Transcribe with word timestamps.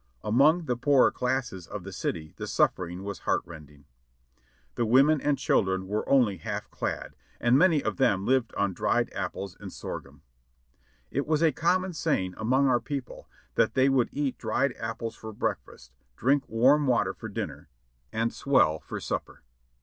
Among 0.23 0.65
the 0.65 0.75
poorer 0.75 1.11
classes 1.11 1.67
of 1.67 1.83
the 1.83 1.93
city 1.93 2.33
the 2.37 2.47
suffering 2.47 3.03
was 3.03 3.19
heart 3.19 3.43
rending. 3.45 3.85
The 4.73 4.83
women 4.87 5.21
and 5.21 5.37
children 5.37 5.87
were 5.87 6.09
only 6.09 6.37
half 6.37 6.71
clad, 6.71 7.15
and 7.39 7.55
many 7.55 7.83
of 7.83 7.97
them 7.97 8.25
lived 8.25 8.51
on 8.55 8.73
dried 8.73 9.13
apples 9.13 9.55
and 9.59 9.71
sorghum. 9.71 10.23
It 11.11 11.27
was 11.27 11.43
a 11.43 11.51
com 11.51 11.81
mon 11.83 11.93
saying 11.93 12.33
among 12.37 12.67
our 12.67 12.79
people 12.79 13.29
that 13.53 13.75
they 13.75 13.89
would 13.89 14.09
eat 14.11 14.39
dried 14.39 14.73
apples 14.79 15.15
for 15.15 15.31
breakfast, 15.33 15.91
drink 16.17 16.49
warm 16.49 16.87
water 16.87 17.13
for 17.13 17.29
dinner, 17.29 17.69
and 18.11 18.33
swell 18.33 18.79
for 18.79 18.99
supper. 18.99 19.43